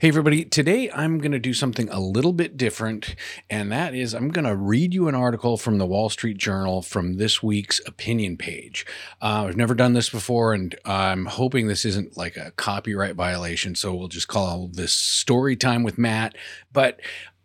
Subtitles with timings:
[0.00, 0.44] Hey, everybody.
[0.44, 3.16] Today I'm going to do something a little bit different,
[3.50, 6.82] and that is I'm going to read you an article from the Wall Street Journal
[6.82, 8.86] from this week's opinion page.
[9.20, 13.74] Uh, I've never done this before, and I'm hoping this isn't like a copyright violation,
[13.74, 16.36] so we'll just call this story time with Matt.
[16.72, 17.00] But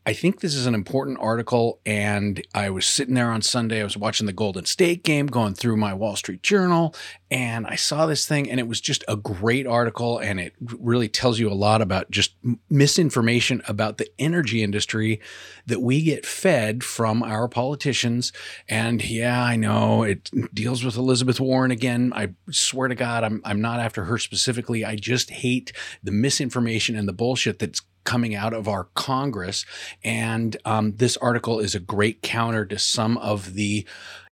[0.05, 1.79] I think this is an important article.
[1.85, 5.53] And I was sitting there on Sunday, I was watching the Golden State game, going
[5.53, 6.93] through my Wall Street Journal,
[7.31, 10.19] and I saw this thing, and it was just a great article.
[10.19, 12.35] And it really tells you a lot about just
[12.69, 15.19] misinformation about the energy industry
[15.65, 18.33] that we get fed from our politicians.
[18.69, 22.11] And yeah, I know it deals with Elizabeth Warren again.
[22.15, 24.85] I swear to God, I'm, I'm not after her specifically.
[24.85, 29.65] I just hate the misinformation and the bullshit that's coming out of our Congress.
[30.03, 33.85] And um, this article is a great counter to some of the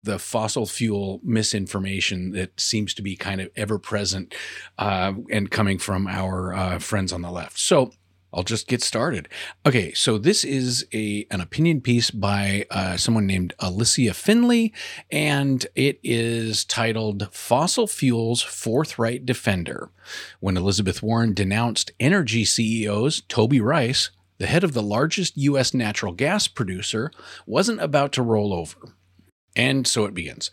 [0.04, 4.34] the fossil fuel misinformation that seems to be kind of ever present
[4.78, 7.60] uh, and coming from our uh, friends on the left.
[7.60, 7.92] So
[8.34, 9.30] I'll just get started.
[9.66, 14.74] Okay, so this is a an opinion piece by uh, someone named Allysia Finley,
[15.10, 19.90] and it is titled "Fossil Fuels Forthright Defender."
[20.40, 25.74] When Elizabeth Warren denounced energy CEOs Toby Rice, the head of the largest U.S.
[25.74, 27.12] natural gas producer,
[27.46, 28.94] wasn't about to roll over.
[29.56, 30.52] And so it begins.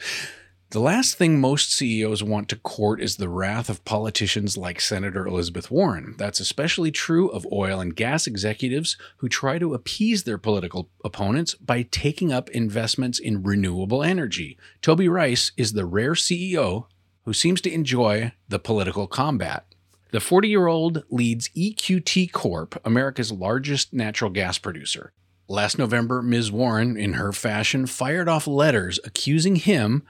[0.74, 5.24] The last thing most CEOs want to court is the wrath of politicians like Senator
[5.24, 6.16] Elizabeth Warren.
[6.18, 11.54] That's especially true of oil and gas executives who try to appease their political opponents
[11.54, 14.58] by taking up investments in renewable energy.
[14.82, 16.86] Toby Rice is the rare CEO
[17.24, 19.66] who seems to enjoy the political combat.
[20.10, 25.12] The 40 year old leads EQT Corp., America's largest natural gas producer.
[25.46, 26.50] Last November, Ms.
[26.50, 30.02] Warren, in her fashion, fired off letters accusing him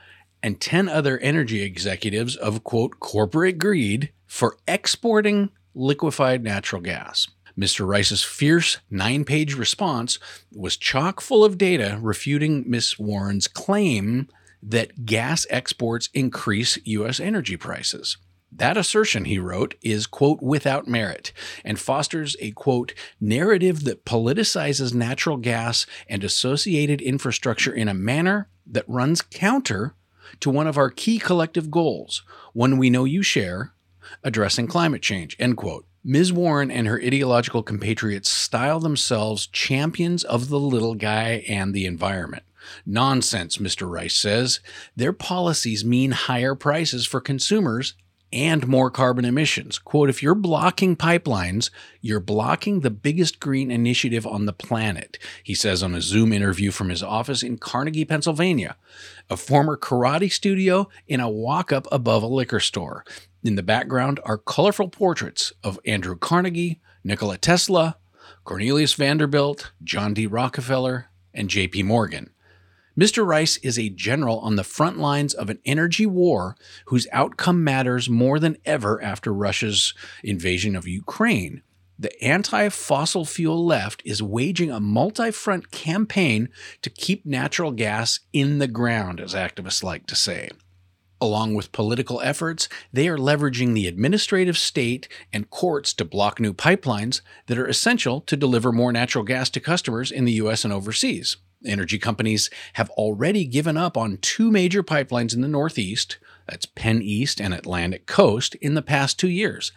[0.45, 7.27] and 10 other energy executives of, quote, corporate greed for exporting liquefied natural gas.
[7.59, 7.89] Mr.
[7.89, 10.19] Rice's fierce nine page response
[10.53, 12.99] was chock full of data refuting Ms.
[12.99, 14.29] Warren's claim
[14.63, 17.21] that gas exports increase U.S.
[17.21, 18.19] energy prices.
[18.53, 21.33] That assertion, he wrote, is, quote, without merit
[21.65, 28.51] and fosters a, quote, narrative that politicizes natural gas and associated infrastructure in a manner
[28.67, 29.95] that runs counter
[30.41, 33.73] to one of our key collective goals, one we know you share,
[34.23, 35.37] addressing climate change.
[35.39, 35.87] End quote.
[36.05, 36.33] Ms.
[36.33, 42.43] Warren and her ideological compatriots style themselves champions of the little guy and the environment.
[42.85, 43.91] Nonsense, Mr.
[43.91, 44.61] Rice says.
[44.95, 47.95] Their policies mean higher prices for consumers
[48.35, 49.79] and more carbon emissions.
[49.79, 55.55] Quote, if you're blocking pipelines, you're blocking the biggest green initiative on the planet, he
[55.55, 58.77] says on a Zoom interview from his office in Carnegie, Pennsylvania,
[59.31, 63.05] a former karate studio in a walk up above a liquor store.
[63.45, 67.97] In the background are colorful portraits of Andrew Carnegie, Nikola Tesla,
[68.43, 70.27] Cornelius Vanderbilt, John D.
[70.27, 71.85] Rockefeller, and J.P.
[71.85, 72.34] Morgan.
[72.99, 73.27] Mr.
[73.27, 76.57] Rice is a general on the front lines of an energy war
[76.87, 81.63] whose outcome matters more than ever after Russia's invasion of Ukraine.
[81.99, 86.49] The anti fossil fuel left is waging a multi front campaign
[86.83, 90.51] to keep natural gas in the ground, as activists like to say.
[91.21, 96.53] Along with political efforts, they are leveraging the administrative state and courts to block new
[96.53, 100.73] pipelines that are essential to deliver more natural gas to customers in the US and
[100.73, 101.39] overseas.
[101.65, 107.01] Energy companies have already given up on two major pipelines in the Northeast, that's Penn
[107.03, 109.73] East and Atlantic Coast, in the past two years.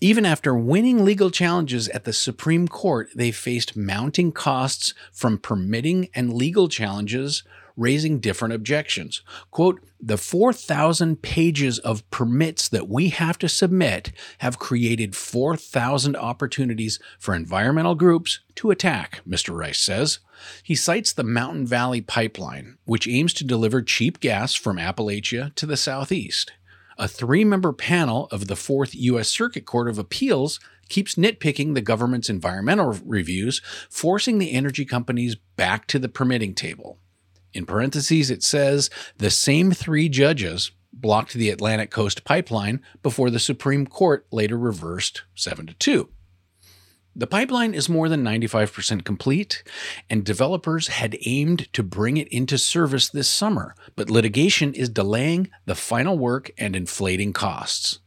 [0.00, 6.08] Even after winning legal challenges at the Supreme Court, they faced mounting costs from permitting
[6.12, 7.44] and legal challenges
[7.76, 9.22] raising different objections.
[9.50, 16.98] Quote, the 4,000 pages of permits that we have to submit have created 4,000 opportunities
[17.18, 19.56] for environmental groups to attack, Mr.
[19.56, 20.18] Rice says.
[20.62, 25.66] He cites the Mountain Valley Pipeline, which aims to deliver cheap gas from Appalachia to
[25.66, 26.52] the southeast.
[26.98, 29.28] A three member panel of the Fourth U.S.
[29.28, 35.86] Circuit Court of Appeals keeps nitpicking the government's environmental reviews, forcing the energy companies back
[35.86, 36.98] to the permitting table.
[37.54, 43.38] In parentheses, it says the same three judges blocked the Atlantic Coast pipeline before the
[43.38, 46.08] Supreme Court later reversed 7 to 2.
[47.14, 49.62] The pipeline is more than 95% complete,
[50.08, 55.50] and developers had aimed to bring it into service this summer, but litigation is delaying
[55.66, 57.98] the final work and inflating costs.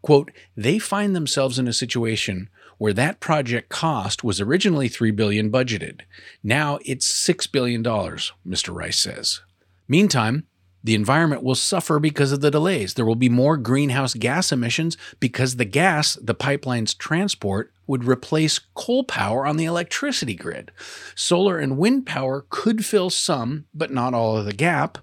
[0.00, 2.48] Quote, they find themselves in a situation
[2.82, 6.00] where that project cost was originally 3 billion budgeted.
[6.42, 8.74] Now it's 6 billion dollars, Mr.
[8.74, 9.40] Rice says.
[9.86, 10.48] Meantime,
[10.82, 12.94] the environment will suffer because of the delays.
[12.94, 18.58] There will be more greenhouse gas emissions because the gas the pipelines transport would replace
[18.74, 20.72] coal power on the electricity grid.
[21.14, 24.98] Solar and wind power could fill some, but not all of the gap,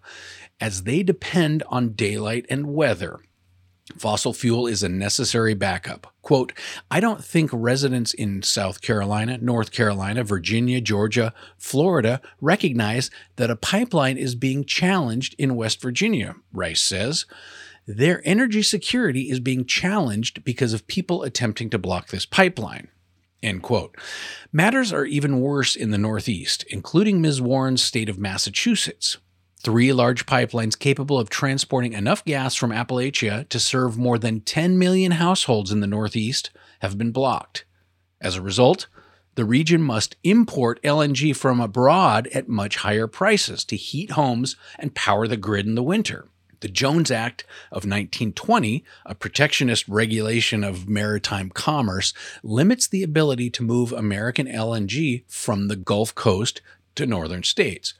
[0.59, 3.21] as they depend on daylight and weather.
[3.97, 6.13] Fossil fuel is a necessary backup.
[6.21, 6.53] Quote,
[6.91, 13.55] I don't think residents in South Carolina, North Carolina, Virginia, Georgia, Florida recognize that a
[13.55, 17.25] pipeline is being challenged in West Virginia, Rice says.
[17.87, 22.89] Their energy security is being challenged because of people attempting to block this pipeline.
[23.41, 23.97] End quote.
[24.51, 27.41] Matters are even worse in the Northeast, including Ms.
[27.41, 29.17] Warren's state of Massachusetts.
[29.61, 34.79] Three large pipelines capable of transporting enough gas from Appalachia to serve more than 10
[34.79, 37.65] million households in the Northeast have been blocked.
[38.21, 38.87] As a result,
[39.35, 44.95] the region must import LNG from abroad at much higher prices to heat homes and
[44.95, 46.29] power the grid in the winter.
[46.61, 52.13] The Jones Act of 1920, a protectionist regulation of maritime commerce,
[52.43, 56.61] limits the ability to move American LNG from the Gulf Coast
[56.95, 57.93] to northern states.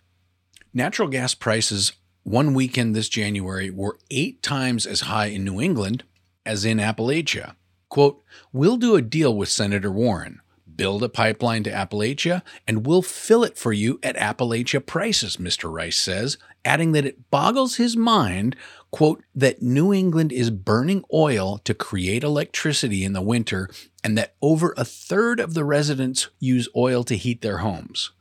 [0.74, 6.04] Natural gas prices one weekend this January were eight times as high in New England
[6.45, 7.56] as in Appalachia.
[7.89, 8.24] Quote,
[8.54, 10.42] We'll do a deal with Senator Warren.
[10.75, 15.74] Build a pipeline to Appalachia, and we'll fill it for you at Appalachia prices, Mr.
[15.74, 18.56] Rice says, adding that it boggles his mind,
[18.92, 23.69] quote, that New England is burning oil to create electricity in the winter,
[24.04, 28.12] and that over a third of the residents use oil to heat their homes.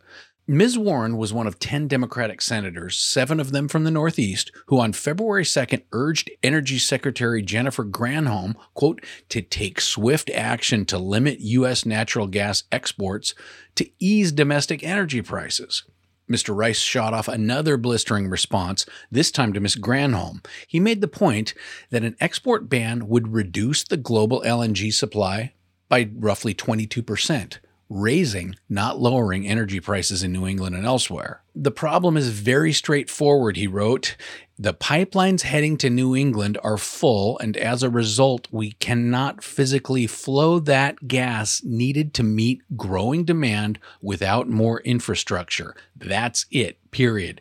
[0.51, 0.79] Ms.
[0.79, 4.95] Warren was one of 10 Democratic senators, seven of them from the Northeast, who on
[4.95, 11.85] February 2nd urged Energy Secretary Jennifer Granholm, quote, to take swift action to limit U.S.
[11.85, 13.35] natural gas exports
[13.75, 15.85] to ease domestic energy prices.
[16.31, 16.57] Mr.
[16.57, 19.77] Rice shot off another blistering response, this time to Ms.
[19.77, 20.43] Granholm.
[20.67, 21.53] He made the point
[21.91, 25.53] that an export ban would reduce the global LNG supply
[25.91, 31.43] by roughly 22 percent raising, not lowering energy prices in New England and elsewhere.
[31.55, 34.17] The problem is very straightforward, he wrote.
[34.59, 40.07] The pipelines heading to New England are full, and as a result, we cannot physically
[40.07, 45.75] flow that gas needed to meet growing demand without more infrastructure.
[45.97, 47.41] That's it, period.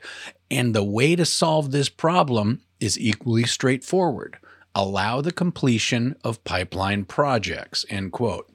[0.50, 4.38] And the way to solve this problem is equally straightforward
[4.78, 8.48] allow the completion of pipeline projects, end quote.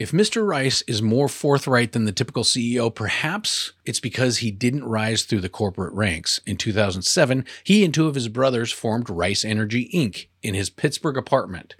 [0.00, 0.46] If Mr.
[0.46, 5.42] Rice is more forthright than the typical CEO, perhaps it's because he didn't rise through
[5.42, 6.40] the corporate ranks.
[6.46, 10.28] In 2007, he and two of his brothers formed Rice Energy Inc.
[10.42, 11.76] in his Pittsburgh apartment.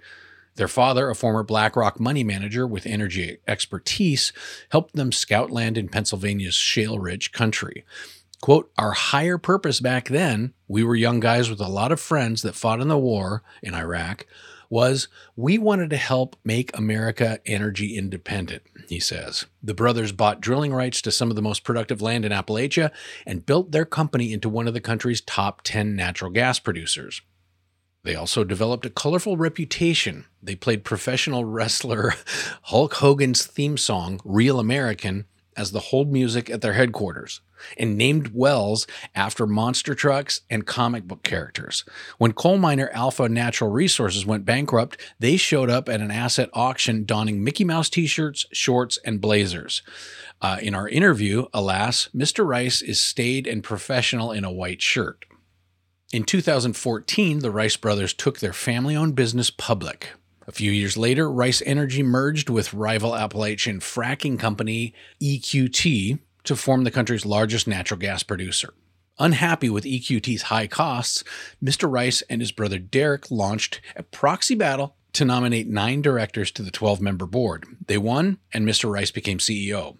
[0.53, 4.31] Their father, a former BlackRock money manager with energy expertise,
[4.69, 7.83] helped them scout land in Pennsylvania's shale rich country.
[8.39, 12.43] Quote, our higher purpose back then, we were young guys with a lot of friends
[12.43, 14.27] that fought in the war in Iraq
[14.71, 19.45] was we wanted to help make America energy independent, he says.
[19.61, 22.89] The brothers bought drilling rights to some of the most productive land in Appalachia
[23.27, 27.21] and built their company into one of the country's top 10 natural gas producers.
[28.03, 30.25] They also developed a colorful reputation.
[30.41, 32.15] They played professional wrestler
[32.63, 35.25] Hulk Hogan's theme song, Real American,
[35.57, 37.41] as the hold music at their headquarters
[37.77, 41.83] and named wells after monster trucks and comic book characters.
[42.17, 47.05] When coal miner Alpha Natural Resources went bankrupt, they showed up at an asset auction
[47.05, 49.81] donning Mickey Mouse t shirts, shorts, and blazers.
[50.41, 52.45] Uh, in our interview, alas, Mr.
[52.45, 55.25] Rice is staid and professional in a white shirt.
[56.11, 60.09] In 2014, the Rice brothers took their family owned business public.
[60.47, 66.83] A few years later, Rice Energy merged with rival Appalachian fracking company EQT to form
[66.83, 68.73] the country's largest natural gas producer.
[69.19, 71.23] Unhappy with EQT's high costs,
[71.63, 71.91] Mr.
[71.91, 76.71] Rice and his brother Derek launched a proxy battle to nominate nine directors to the
[76.71, 77.65] 12 member board.
[77.85, 78.91] They won, and Mr.
[78.91, 79.97] Rice became CEO.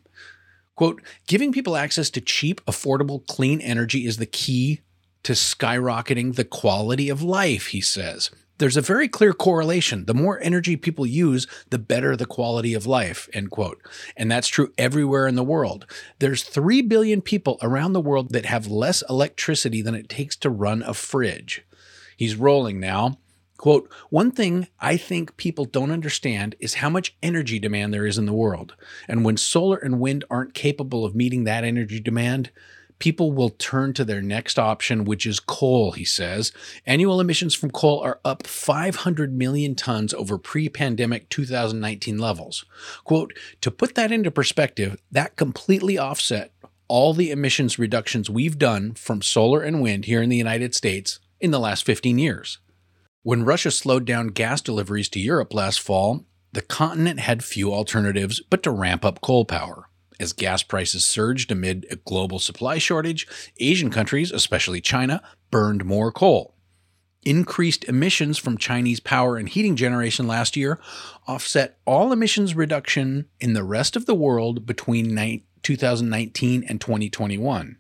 [0.76, 4.82] Quote, giving people access to cheap, affordable, clean energy is the key
[5.24, 10.06] to skyrocketing the quality of life, he says there's a very clear correlation.
[10.06, 13.82] The more energy people use, the better the quality of life, end quote.
[14.16, 15.88] And that's true everywhere in the world.
[16.20, 20.52] There's 3 billion people around the world that have less electricity than it takes to
[20.52, 21.66] run a fridge.
[22.16, 23.18] He's rolling now.
[23.58, 28.20] Quote, one thing I think people don't understand is how much energy demand there is
[28.20, 28.76] in the world.
[29.08, 32.52] And when solar and wind aren't capable of meeting that energy demand,
[33.02, 36.52] people will turn to their next option, which is coal, he says.
[36.86, 42.64] Annual emissions from coal are up 500 million tons over pre pandemic 2019 levels.
[43.04, 46.54] Quote, to put that into perspective, that completely offset
[46.88, 51.20] all the emissions reductions we've done from solar and wind here in the United States
[51.40, 52.60] in the last 15 years.
[53.24, 58.42] When Russia slowed down gas deliveries to Europe last fall, the continent had few alternatives
[58.50, 59.88] but to ramp up coal power.
[60.22, 66.12] As gas prices surged amid a global supply shortage, Asian countries, especially China, burned more
[66.12, 66.54] coal.
[67.24, 70.80] Increased emissions from Chinese power and heating generation last year
[71.28, 75.16] offset all emissions reduction in the rest of the world between
[75.64, 77.78] 2019 and 2021.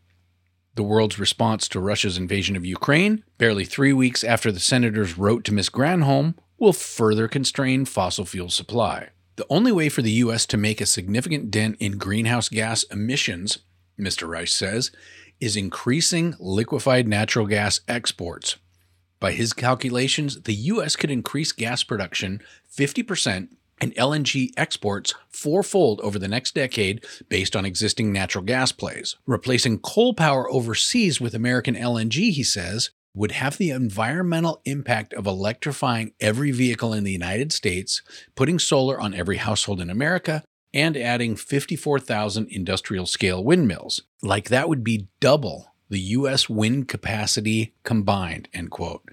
[0.74, 5.43] The world's response to Russia's invasion of Ukraine, barely three weeks after the senators wrote
[5.43, 5.69] to Ms.
[5.69, 9.10] Granholm, will further constrain fossil fuel supply.
[9.38, 10.45] The only way for the U.S.
[10.47, 13.59] to make a significant dent in greenhouse gas emissions,
[14.00, 14.27] Mr.
[14.27, 14.91] Rice says,
[15.39, 18.57] is increasing liquefied natural gas exports.
[19.19, 20.95] By his calculations, the U.S.
[20.95, 22.41] could increase gas production
[22.75, 29.15] 50% and LNG exports fourfold over the next decade based on existing natural gas plays.
[29.25, 35.27] Replacing coal power overseas with American LNG, he says, would have the environmental impact of
[35.27, 38.01] electrifying every vehicle in the United States,
[38.36, 44.01] putting solar on every household in America, and adding 54,000 industrial scale windmills.
[44.22, 49.03] Like that would be double the US wind capacity combined, end quote.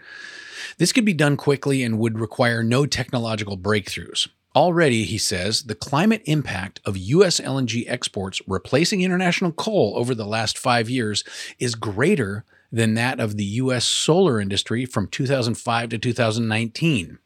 [0.79, 4.29] This could be done quickly and would require no technological breakthroughs.
[4.55, 7.39] Already, he says, the climate impact of U.S.
[7.41, 11.23] LNG exports replacing international coal over the last five years
[11.59, 13.85] is greater than that of the U.S.
[13.85, 17.19] solar industry from 2005 to 2019.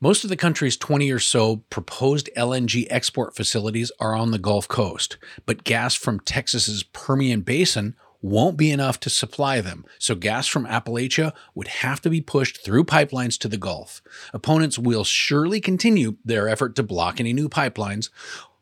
[0.00, 4.68] Most of the country's 20 or so proposed LNG export facilities are on the Gulf
[4.68, 10.46] Coast, but gas from Texas's Permian Basin won't be enough to supply them, so gas
[10.46, 14.02] from Appalachia would have to be pushed through pipelines to the Gulf.
[14.32, 18.10] Opponents will surely continue their effort to block any new pipelines.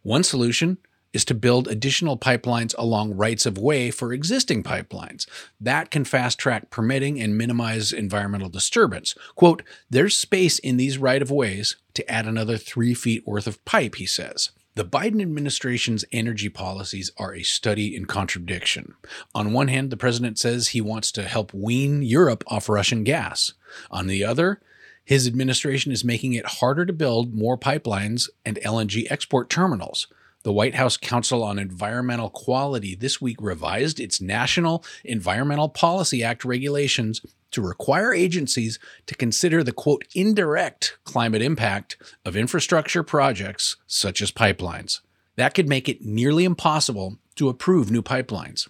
[0.02, 0.78] One solution
[1.16, 5.26] is to build additional pipelines along rights of way for existing pipelines.
[5.58, 9.14] That can fast track permitting and minimize environmental disturbance.
[9.34, 13.64] Quote, there's space in these right of ways to add another three feet worth of
[13.64, 14.50] pipe, he says.
[14.74, 18.92] The Biden administration's energy policies are a study in contradiction.
[19.34, 23.54] On one hand, the president says he wants to help wean Europe off Russian gas.
[23.90, 24.60] On the other,
[25.02, 30.08] his administration is making it harder to build more pipelines and LNG export terminals.
[30.46, 36.44] The White House Council on Environmental Quality this week revised its National Environmental Policy Act
[36.44, 44.22] regulations to require agencies to consider the quote indirect climate impact of infrastructure projects such
[44.22, 45.00] as pipelines.
[45.34, 48.68] That could make it nearly impossible to approve new pipelines.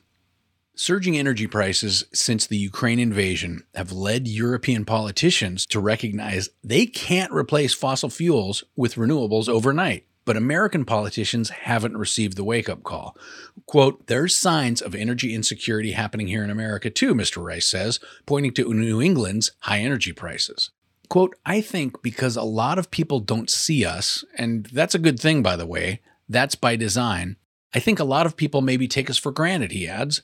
[0.75, 7.35] Surging energy prices since the Ukraine invasion have led European politicians to recognize they can't
[7.35, 10.07] replace fossil fuels with renewables overnight.
[10.27, 13.17] But American politicians haven't received the wake up call.
[13.65, 17.43] Quote, there's signs of energy insecurity happening here in America too, Mr.
[17.43, 20.71] Rice says, pointing to New England's high energy prices.
[21.09, 25.21] Quote, I think because a lot of people don't see us, and that's a good
[25.21, 27.37] thing, by the way, that's by design.
[27.73, 30.23] I think a lot of people maybe take us for granted, he adds.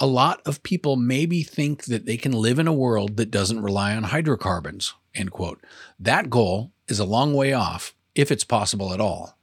[0.00, 3.62] A lot of people maybe think that they can live in a world that doesn't
[3.62, 5.64] rely on hydrocarbons, end quote.
[6.00, 9.35] That goal is a long way off, if it's possible at all.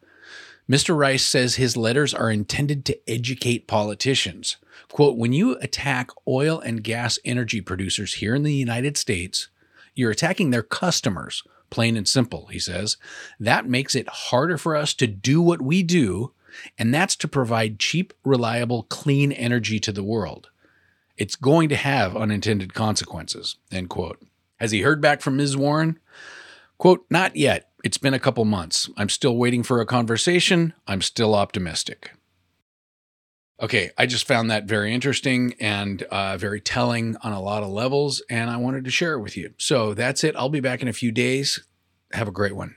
[0.69, 0.97] Mr.
[0.97, 4.57] Rice says his letters are intended to educate politicians.
[4.89, 9.49] Quote, when you attack oil and gas energy producers here in the United States,
[9.93, 12.97] you're attacking their customers, plain and simple, he says.
[13.39, 16.31] That makes it harder for us to do what we do,
[16.77, 20.49] and that's to provide cheap, reliable, clean energy to the world.
[21.17, 24.21] It's going to have unintended consequences, end quote.
[24.57, 25.57] Has he heard back from Ms.
[25.57, 25.99] Warren?
[26.77, 27.69] Quote, not yet.
[27.83, 28.89] It's been a couple months.
[28.95, 30.73] I'm still waiting for a conversation.
[30.87, 32.11] I'm still optimistic.
[33.61, 37.69] Okay, I just found that very interesting and uh, very telling on a lot of
[37.69, 39.53] levels, and I wanted to share it with you.
[39.57, 40.33] So that's it.
[40.37, 41.61] I'll be back in a few days.
[42.13, 42.75] Have a great one.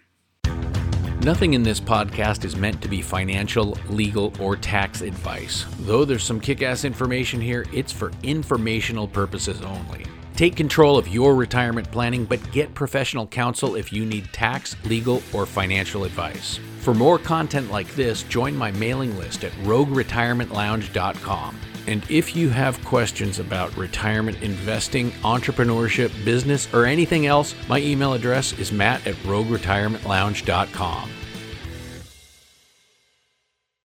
[1.23, 5.67] Nothing in this podcast is meant to be financial, legal, or tax advice.
[5.81, 10.05] Though there's some kick ass information here, it's for informational purposes only.
[10.37, 15.23] Take control of your retirement planning, but get professional counsel if you need tax, legal,
[15.33, 16.61] or financial advice.
[16.81, 21.59] For more content like this, join my mailing list at rogueretirementlounge.com.
[21.87, 28.13] And if you have questions about retirement investing, entrepreneurship, business, or anything else, my email
[28.13, 31.11] address is matt at rogueretirementlounge.com.